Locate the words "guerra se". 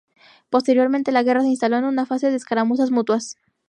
1.21-1.49